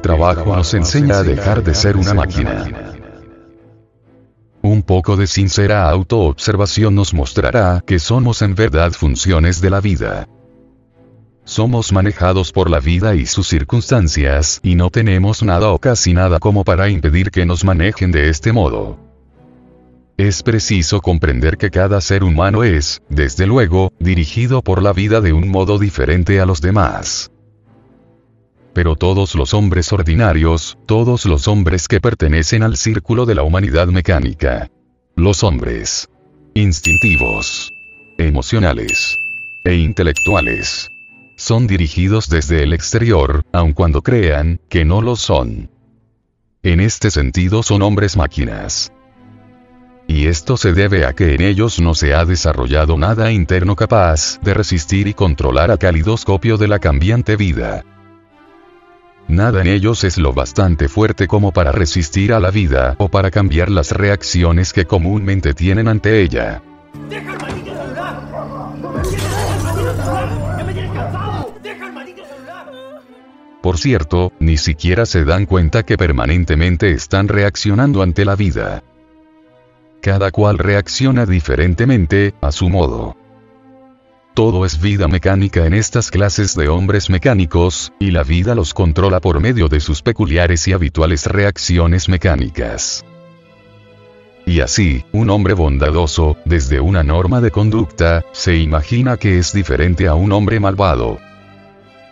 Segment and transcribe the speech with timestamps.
[0.00, 2.94] Trabajo nos enseña a dejar de ser una máquina.
[4.62, 10.28] Un poco de sincera autoobservación nos mostrará que somos en verdad funciones de la vida.
[11.44, 16.38] Somos manejados por la vida y sus circunstancias, y no tenemos nada o casi nada
[16.38, 18.98] como para impedir que nos manejen de este modo.
[20.18, 25.32] Es preciso comprender que cada ser humano es, desde luego, dirigido por la vida de
[25.32, 27.30] un modo diferente a los demás.
[28.78, 33.88] Pero todos los hombres ordinarios, todos los hombres que pertenecen al círculo de la humanidad
[33.88, 34.70] mecánica,
[35.16, 36.08] los hombres
[36.54, 37.72] instintivos,
[38.18, 39.16] emocionales
[39.64, 40.90] e intelectuales,
[41.36, 45.72] son dirigidos desde el exterior, aun cuando crean que no lo son.
[46.62, 48.92] En este sentido son hombres máquinas.
[50.06, 54.38] Y esto se debe a que en ellos no se ha desarrollado nada interno capaz
[54.40, 57.84] de resistir y controlar al calidoscopio de la cambiante vida.
[59.28, 63.30] Nada en ellos es lo bastante fuerte como para resistir a la vida o para
[63.30, 66.62] cambiar las reacciones que comúnmente tienen ante ella.
[73.60, 78.82] Por cierto, ni siquiera se dan cuenta que permanentemente están reaccionando ante la vida.
[80.00, 83.27] Cada cual reacciona diferentemente, a su modo.
[84.38, 89.18] Todo es vida mecánica en estas clases de hombres mecánicos, y la vida los controla
[89.18, 93.04] por medio de sus peculiares y habituales reacciones mecánicas.
[94.46, 100.06] Y así, un hombre bondadoso, desde una norma de conducta, se imagina que es diferente
[100.06, 101.18] a un hombre malvado,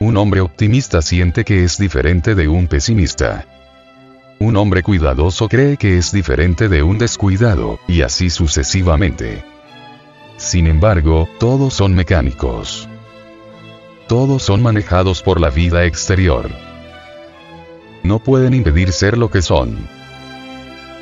[0.00, 3.44] un hombre optimista siente que es diferente de un pesimista.
[4.38, 9.53] Un hombre cuidadoso cree que es diferente de un descuidado, y así sucesivamente.
[10.36, 12.88] Sin embargo, todos son mecánicos.
[14.08, 16.50] Todos son manejados por la vida exterior.
[18.02, 19.88] No pueden impedir ser lo que son.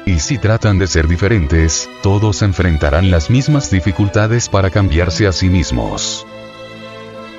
[0.05, 5.49] Y si tratan de ser diferentes, todos enfrentarán las mismas dificultades para cambiarse a sí
[5.49, 6.27] mismos.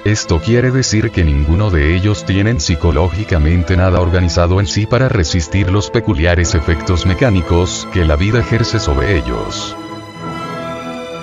[0.05, 5.71] Esto quiere decir que ninguno de ellos tienen psicológicamente nada organizado en sí para resistir
[5.71, 9.77] los peculiares efectos mecánicos que la vida ejerce sobre ellos.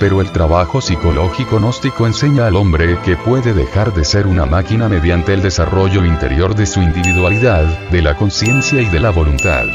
[0.00, 4.88] Pero el trabajo psicológico gnóstico enseña al hombre que puede dejar de ser una máquina
[4.88, 9.66] mediante el desarrollo interior de su individualidad, de la conciencia y de la voluntad.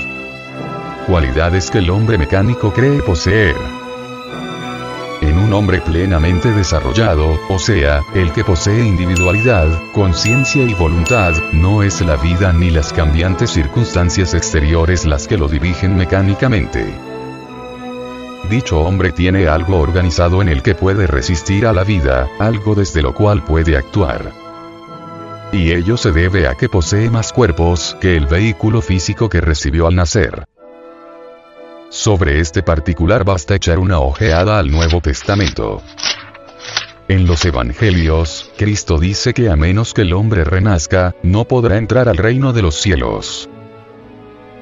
[1.06, 3.56] Cualidades que el hombre mecánico cree poseer
[5.22, 11.84] en un hombre plenamente desarrollado, o sea, el que posee individualidad, conciencia y voluntad, no
[11.84, 17.15] es la vida ni las cambiantes circunstancias exteriores las que lo dirigen mecánicamente.
[18.50, 23.02] Dicho hombre tiene algo organizado en el que puede resistir a la vida, algo desde
[23.02, 24.32] lo cual puede actuar.
[25.52, 29.88] Y ello se debe a que posee más cuerpos que el vehículo físico que recibió
[29.88, 30.46] al nacer.
[31.90, 35.82] Sobre este particular basta echar una ojeada al Nuevo Testamento.
[37.08, 42.10] En los Evangelios, Cristo dice que a menos que el hombre renazca, no podrá entrar
[42.10, 43.50] al reino de los cielos.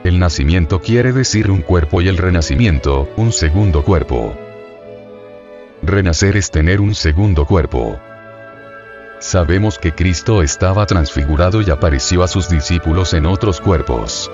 [0.04, 4.36] El nacimiento quiere decir un cuerpo y el renacimiento, un segundo cuerpo.
[5.82, 7.98] Renacer es tener un segundo cuerpo.
[9.20, 14.30] Sabemos que Cristo estaba transfigurado y apareció a sus discípulos en otros cuerpos.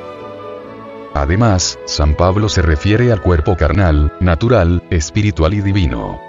[1.14, 6.29] Además, San Pablo se refiere al cuerpo carnal, natural, espiritual y divino.